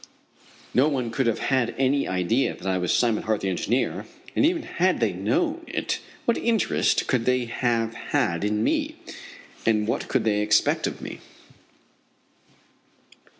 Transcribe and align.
No 0.73 0.87
one 0.87 1.11
could 1.11 1.27
have 1.27 1.37
had 1.53 1.75
any 1.77 2.07
idea 2.07 2.55
that 2.57 2.65
I 2.65 2.79
was 2.79 2.91
Simon 2.91 3.21
Hart, 3.21 3.41
the 3.41 3.49
engineer, 3.49 4.07
and 4.35 4.43
even 4.47 4.63
had 4.63 4.99
they 4.99 5.13
known 5.13 5.63
it 5.67 5.99
what 6.25 6.39
interest 6.39 7.05
could 7.05 7.25
they 7.25 7.45
have 7.45 7.93
had 7.93 8.43
in 8.43 8.63
me, 8.63 8.95
and 9.63 9.87
what 9.87 10.07
could 10.07 10.23
they 10.23 10.39
expect 10.41 10.87
of 10.87 11.01
me? 11.03 11.19